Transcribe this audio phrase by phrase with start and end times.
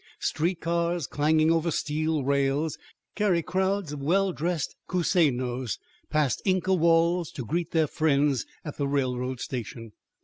[0.17, 2.79] Street cars clanging over steel rails
[3.15, 5.77] carry crowds of well dressed Cuzceños
[6.09, 9.91] past Inca walls to greet their friends at the railroad station.